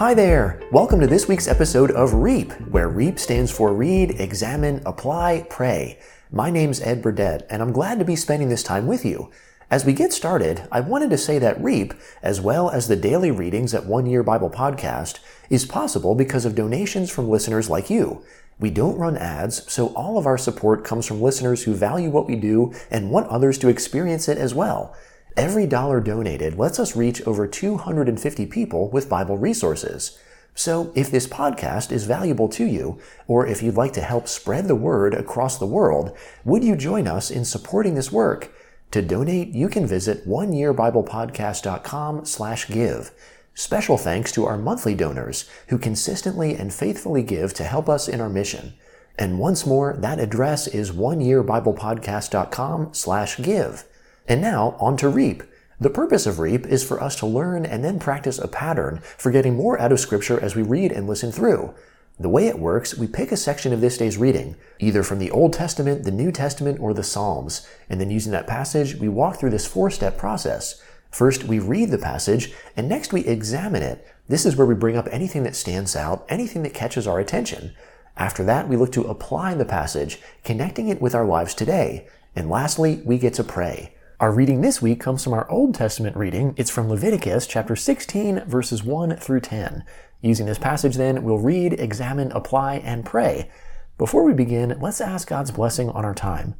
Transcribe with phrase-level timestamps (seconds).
[0.00, 0.58] Hi there!
[0.72, 5.98] Welcome to this week's episode of REAP, where REAP stands for Read, Examine, Apply, Pray.
[6.32, 9.30] My name's Ed Burdett, and I'm glad to be spending this time with you.
[9.70, 11.92] As we get started, I wanted to say that REAP,
[12.22, 15.18] as well as the daily readings at One Year Bible Podcast,
[15.50, 18.24] is possible because of donations from listeners like you.
[18.58, 22.26] We don't run ads, so all of our support comes from listeners who value what
[22.26, 24.96] we do and want others to experience it as well.
[25.40, 30.18] Every dollar donated lets us reach over 250 people with Bible resources.
[30.54, 34.68] So, if this podcast is valuable to you, or if you'd like to help spread
[34.68, 36.14] the word across the world,
[36.44, 38.52] would you join us in supporting this work?
[38.90, 43.10] To donate, you can visit oneyearbiblepodcast.com slash give.
[43.54, 48.20] Special thanks to our monthly donors who consistently and faithfully give to help us in
[48.20, 48.74] our mission.
[49.18, 53.86] And once more, that address is oneyearbiblepodcast.com slash give.
[54.28, 55.42] And now, on to REAP.
[55.80, 59.30] The purpose of REAP is for us to learn and then practice a pattern for
[59.30, 61.74] getting more out of Scripture as we read and listen through.
[62.18, 65.30] The way it works, we pick a section of this day's reading, either from the
[65.30, 69.40] Old Testament, the New Testament, or the Psalms, and then using that passage, we walk
[69.40, 70.82] through this four step process.
[71.10, 74.06] First, we read the passage, and next we examine it.
[74.28, 77.72] This is where we bring up anything that stands out, anything that catches our attention.
[78.18, 82.06] After that, we look to apply the passage, connecting it with our lives today.
[82.36, 83.94] And lastly, we get to pray.
[84.20, 86.52] Our reading this week comes from our Old Testament reading.
[86.58, 89.82] It's from Leviticus chapter 16, verses 1 through 10.
[90.20, 93.50] Using this passage, then, we'll read, examine, apply, and pray.
[93.96, 96.54] Before we begin, let's ask God's blessing on our time.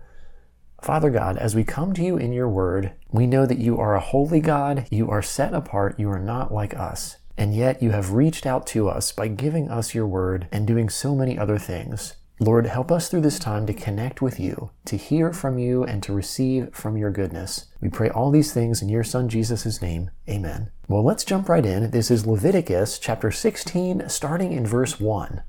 [0.80, 3.94] Father God, as we come to you in your word, we know that you are
[3.94, 7.18] a holy God, you are set apart, you are not like us.
[7.36, 10.88] And yet you have reached out to us by giving us your word and doing
[10.88, 12.14] so many other things.
[12.42, 16.02] Lord, help us through this time to connect with you, to hear from you, and
[16.02, 17.66] to receive from your goodness.
[17.82, 20.10] We pray all these things in your Son Jesus' name.
[20.26, 20.70] Amen.
[20.88, 21.90] Well, let's jump right in.
[21.90, 25.42] This is Leviticus chapter 16, starting in verse 1.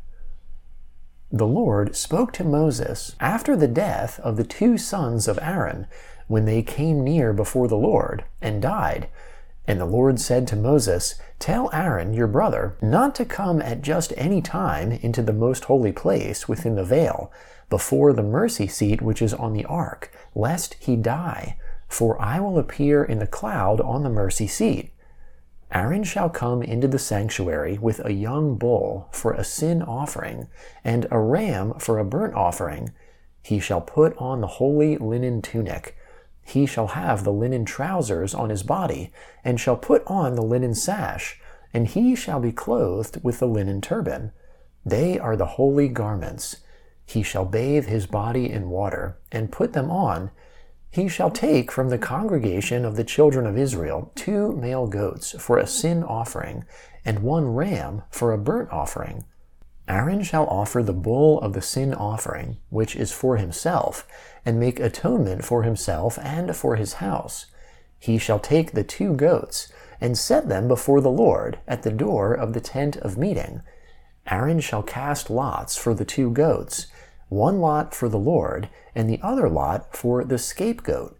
[1.31, 5.87] The Lord spoke to Moses after the death of the two sons of Aaron,
[6.27, 9.07] when they came near before the Lord, and died
[9.71, 14.11] and the Lord said to Moses, Tell Aaron, your brother, not to come at just
[14.17, 17.31] any time into the most holy place within the veil,
[17.69, 21.57] before the mercy seat which is on the ark, lest he die.
[21.87, 24.91] For I will appear in the cloud on the mercy seat.
[25.71, 30.49] Aaron shall come into the sanctuary with a young bull for a sin offering,
[30.83, 32.91] and a ram for a burnt offering.
[33.41, 35.95] He shall put on the holy linen tunic
[36.43, 39.11] he shall have the linen trousers on his body,
[39.43, 41.39] and shall put on the linen sash,
[41.73, 44.31] and he shall be clothed with the linen turban.
[44.85, 46.57] They are the holy garments.
[47.05, 50.31] He shall bathe his body in water, and put them on.
[50.89, 55.57] He shall take from the congregation of the children of Israel two male goats for
[55.57, 56.65] a sin offering,
[57.05, 59.23] and one ram for a burnt offering.
[59.91, 64.07] Aaron shall offer the bull of the sin offering, which is for himself,
[64.45, 67.47] and make atonement for himself and for his house.
[67.99, 69.69] He shall take the two goats,
[69.99, 73.63] and set them before the Lord at the door of the tent of meeting.
[74.27, 76.87] Aaron shall cast lots for the two goats,
[77.27, 81.19] one lot for the Lord, and the other lot for the scapegoat.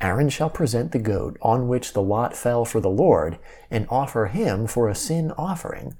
[0.00, 3.38] Aaron shall present the goat on which the lot fell for the Lord,
[3.70, 5.94] and offer him for a sin offering.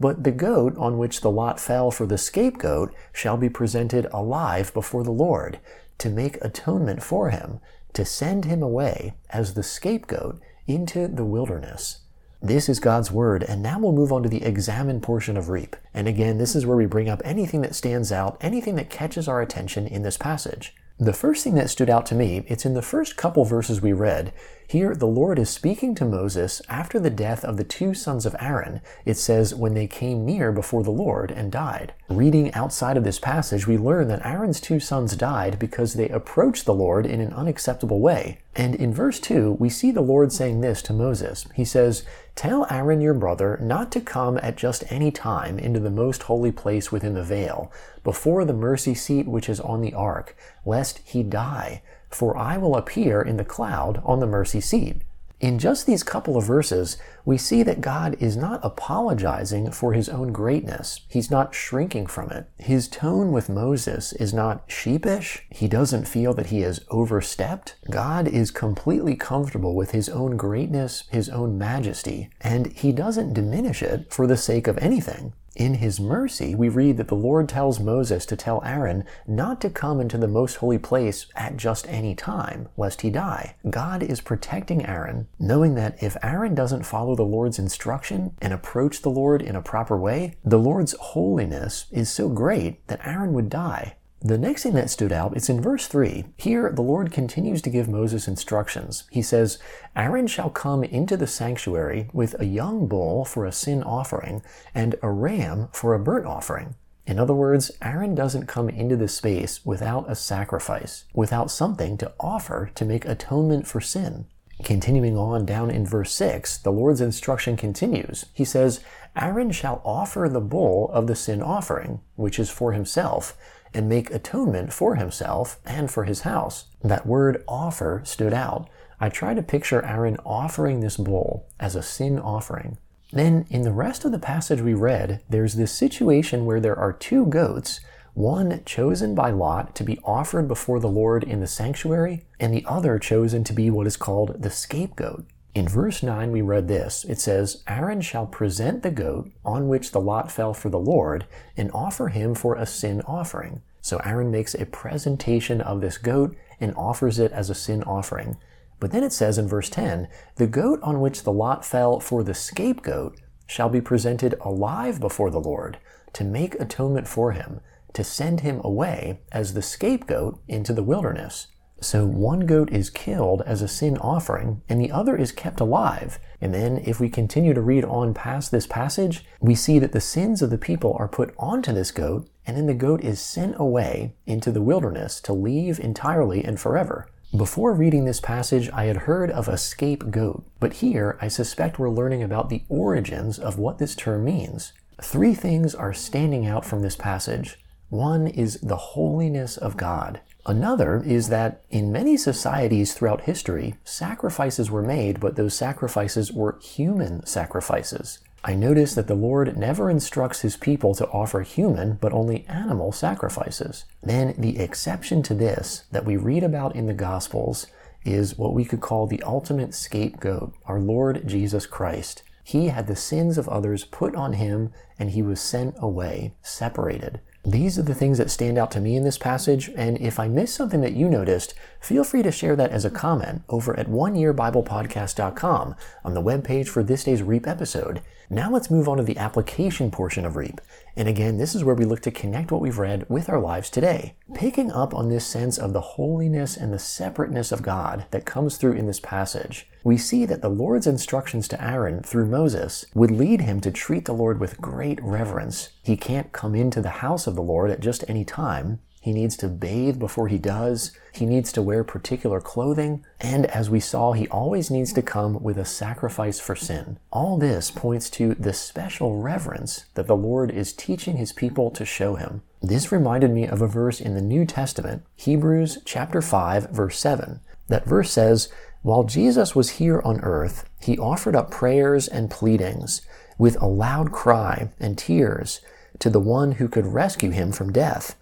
[0.00, 4.72] But the goat on which the lot fell for the scapegoat shall be presented alive
[4.72, 5.58] before the Lord,
[5.98, 7.60] to make atonement for him,
[7.94, 12.00] to send him away as the scapegoat into the wilderness.
[12.40, 15.74] This is God's word, and now we'll move on to the examine portion of Reap.
[15.92, 19.26] And again, this is where we bring up anything that stands out, anything that catches
[19.26, 20.76] our attention in this passage.
[21.00, 23.92] The first thing that stood out to me, it's in the first couple verses we
[23.92, 24.32] read.
[24.66, 28.34] Here, the Lord is speaking to Moses after the death of the two sons of
[28.40, 28.80] Aaron.
[29.06, 31.94] It says, when they came near before the Lord and died.
[32.08, 36.66] Reading outside of this passage, we learn that Aaron's two sons died because they approached
[36.66, 38.40] the Lord in an unacceptable way.
[38.54, 41.46] And in verse 2, we see the Lord saying this to Moses.
[41.54, 42.04] He says,
[42.34, 46.52] Tell Aaron your brother not to come at just any time into the most holy
[46.52, 47.72] place within the veil,
[48.04, 50.36] before the mercy seat which is on the ark,
[50.68, 51.82] lest he die.
[52.10, 55.02] For I will appear in the cloud on the mercy seat.
[55.40, 60.08] In just these couple of verses, we see that God is not apologizing for his
[60.08, 61.02] own greatness.
[61.08, 62.50] He's not shrinking from it.
[62.58, 65.46] His tone with Moses is not sheepish.
[65.50, 67.76] He doesn't feel that he has overstepped.
[67.88, 73.80] God is completely comfortable with his own greatness, his own majesty, and he doesn't diminish
[73.80, 75.34] it for the sake of anything.
[75.58, 79.70] In his mercy, we read that the Lord tells Moses to tell Aaron not to
[79.70, 83.56] come into the most holy place at just any time, lest he die.
[83.68, 89.02] God is protecting Aaron knowing that if Aaron doesn't follow the Lord's instruction and approach
[89.02, 93.50] the Lord in a proper way, the Lord's holiness is so great that Aaron would
[93.50, 93.96] die.
[94.20, 96.24] The next thing that stood out is in verse 3.
[96.36, 99.04] Here, the Lord continues to give Moses instructions.
[99.12, 99.58] He says,
[99.94, 104.42] Aaron shall come into the sanctuary with a young bull for a sin offering
[104.74, 106.74] and a ram for a burnt offering.
[107.06, 112.12] In other words, Aaron doesn't come into the space without a sacrifice, without something to
[112.18, 114.26] offer to make atonement for sin.
[114.64, 118.26] Continuing on down in verse 6, the Lord's instruction continues.
[118.34, 118.80] He says,
[119.16, 123.36] Aaron shall offer the bull of the sin offering, which is for himself,
[123.74, 126.66] and make atonement for himself and for his house.
[126.82, 128.68] That word offer stood out.
[129.00, 132.78] I try to picture Aaron offering this bull as a sin offering.
[133.12, 136.92] Then, in the rest of the passage we read, there's this situation where there are
[136.92, 137.80] two goats,
[138.12, 142.64] one chosen by Lot to be offered before the Lord in the sanctuary, and the
[142.66, 145.24] other chosen to be what is called the scapegoat.
[145.58, 147.04] In verse 9, we read this.
[147.04, 151.26] It says, Aaron shall present the goat on which the lot fell for the Lord
[151.56, 153.62] and offer him for a sin offering.
[153.80, 158.36] So Aaron makes a presentation of this goat and offers it as a sin offering.
[158.78, 160.06] But then it says in verse 10,
[160.36, 163.18] the goat on which the lot fell for the scapegoat
[163.48, 165.80] shall be presented alive before the Lord
[166.12, 167.58] to make atonement for him,
[167.94, 171.48] to send him away as the scapegoat into the wilderness.
[171.80, 176.18] So one goat is killed as a sin offering, and the other is kept alive.
[176.40, 180.00] And then, if we continue to read on past this passage, we see that the
[180.00, 183.54] sins of the people are put onto this goat, and then the goat is sent
[183.58, 187.08] away into the wilderness to leave entirely and forever.
[187.36, 191.90] Before reading this passage, I had heard of a scapegoat, but here I suspect we're
[191.90, 194.72] learning about the origins of what this term means.
[195.02, 197.58] Three things are standing out from this passage.
[197.90, 200.20] One is the holiness of God.
[200.48, 206.58] Another is that in many societies throughout history, sacrifices were made, but those sacrifices were
[206.62, 208.20] human sacrifices.
[208.42, 212.92] I notice that the Lord never instructs his people to offer human, but only animal
[212.92, 213.84] sacrifices.
[214.02, 217.66] Then the exception to this that we read about in the Gospels
[218.06, 222.22] is what we could call the ultimate scapegoat, our Lord Jesus Christ.
[222.42, 227.20] He had the sins of others put on him, and he was sent away, separated.
[227.44, 230.28] These are the things that stand out to me in this passage, and if I
[230.28, 233.86] missed something that you noticed, feel free to share that as a comment over at
[233.86, 235.74] oneyearbiblepodcast.com
[236.04, 238.02] on the webpage for this day's REAP episode.
[238.30, 240.60] Now let's move on to the application portion of REAP.
[240.96, 243.70] And again, this is where we look to connect what we've read with our lives
[243.70, 244.16] today.
[244.34, 248.58] Picking up on this sense of the holiness and the separateness of God that comes
[248.58, 253.10] through in this passage, we see that the Lord's instructions to Aaron through Moses would
[253.10, 255.70] lead him to treat the Lord with great reverence.
[255.82, 258.80] He can't come into the house of the Lord at just any time.
[259.00, 260.90] He needs to bathe before he does.
[261.12, 263.04] He needs to wear particular clothing.
[263.20, 266.98] And as we saw, he always needs to come with a sacrifice for sin.
[267.12, 271.84] All this points to the special reverence that the Lord is teaching his people to
[271.84, 272.42] show him.
[272.60, 277.40] This reminded me of a verse in the New Testament, Hebrews chapter 5, verse 7.
[277.68, 278.48] That verse says,
[278.82, 283.02] While Jesus was here on earth, he offered up prayers and pleadings
[283.38, 285.60] with a loud cry and tears
[286.00, 288.16] to the one who could rescue him from death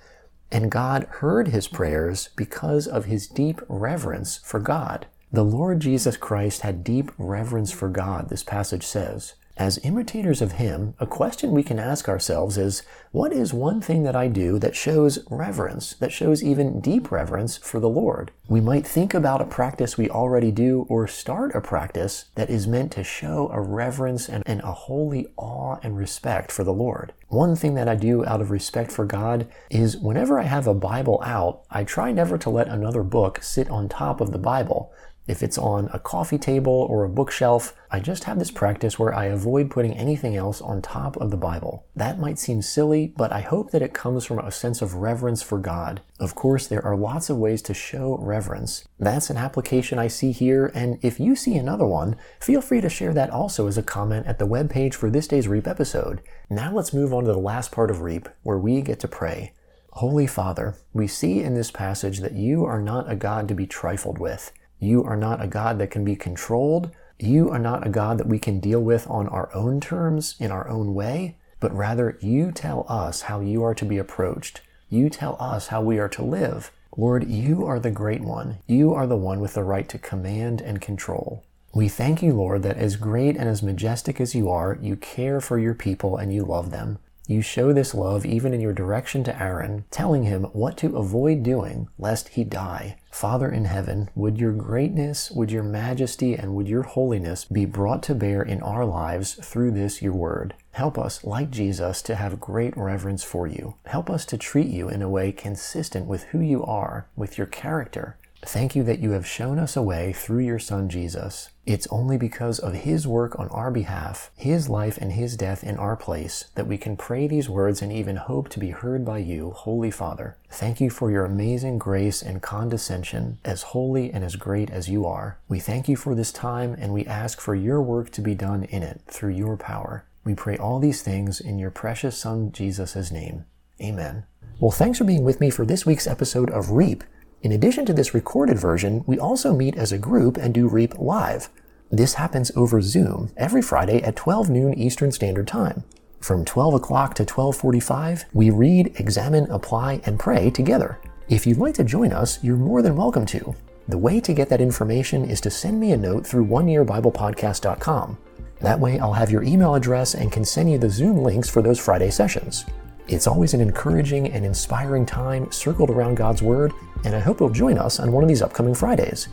[0.51, 5.07] and God heard his prayers because of his deep reverence for God.
[5.33, 9.35] The Lord Jesus Christ had deep reverence for God, this passage says.
[9.59, 14.03] As imitators of Him, a question we can ask ourselves is what is one thing
[14.03, 18.33] that I do that shows reverence, that shows even deep reverence for the Lord?
[18.49, 22.67] We might think about a practice we already do or start a practice that is
[22.67, 27.15] meant to show a reverence and, and a holy awe and respect for the Lord.
[27.29, 30.75] One thing that I do out of respect for God is whenever I have a
[30.75, 34.93] Bible out, I try never to let another book sit on top of the Bible.
[35.27, 39.13] If it's on a coffee table or a bookshelf, I just have this practice where
[39.13, 41.85] I avoid putting anything else on top of the Bible.
[41.97, 45.43] That might seem silly, but I hope that it comes from a sense of reverence
[45.43, 46.01] for God.
[46.21, 48.87] Of course, there are lots of ways to show reverence.
[49.01, 52.89] That's an application I see here, and if you see another one, feel free to
[52.89, 56.23] share that also as a comment at the webpage for this day's REAP episode.
[56.49, 59.53] Now let's move on to the last part of REAP, where we get to pray.
[59.91, 63.67] Holy Father, we see in this passage that you are not a God to be
[63.67, 64.53] trifled with.
[64.79, 66.91] You are not a God that can be controlled.
[67.19, 70.51] You are not a God that we can deal with on our own terms, in
[70.51, 74.61] our own way, but rather you tell us how you are to be approached.
[74.91, 76.71] You tell us how we are to live.
[76.97, 78.59] Lord, you are the great one.
[78.67, 81.43] You are the one with the right to command and control.
[81.75, 85.41] We thank you, Lord, that as great and as majestic as you are, you care
[85.41, 86.99] for your people and you love them.
[87.29, 91.43] You show this love even in your direction to Aaron, telling him what to avoid
[91.43, 92.99] doing lest he die.
[93.11, 98.03] Father in heaven, would your greatness, would your majesty, and would your holiness be brought
[98.05, 100.55] to bear in our lives through this your word.
[100.73, 103.75] Help us, like Jesus, to have great reverence for you.
[103.87, 107.47] Help us to treat you in a way consistent with who you are, with your
[107.47, 111.51] character, Thank you that you have shown us a way through your Son Jesus.
[111.67, 115.77] It's only because of His work on our behalf, His life and His death in
[115.79, 119.19] our place, that we can pray these words and even hope to be heard by
[119.19, 120.37] you, Holy Father.
[120.49, 125.05] Thank you for your amazing grace and condescension, as holy and as great as you
[125.07, 125.41] are.
[125.49, 128.63] We thank you for this time and we ask for your work to be done
[128.63, 130.05] in it through your power.
[130.25, 133.45] We pray all these things in your precious Son Jesus' name.
[133.83, 134.25] Amen.
[134.61, 137.03] Well, thanks for being with me for this week's episode of Reap.
[137.43, 140.99] In addition to this recorded version, we also meet as a group and do REAP
[140.99, 141.49] live.
[141.91, 145.85] This happens over Zoom every Friday at 12 noon Eastern Standard Time.
[146.19, 150.99] From 12 o'clock to 12:45, we read, examine, apply, and pray together.
[151.29, 153.55] If you'd like to join us, you're more than welcome to.
[153.87, 158.19] The way to get that information is to send me a note through oneyearbiblepodcast.com.
[158.61, 161.63] That way, I'll have your email address and can send you the Zoom links for
[161.63, 162.65] those Friday sessions.
[163.09, 166.73] It's always an encouraging and inspiring time circled around God's Word,
[167.05, 169.29] and I hope you'll join us on one of these upcoming Fridays.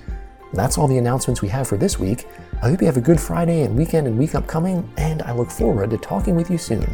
[0.54, 2.28] That's all the announcements we have for this week.
[2.62, 5.50] I hope you have a good Friday and weekend and week upcoming, and I look
[5.50, 6.88] forward to talking with you soon.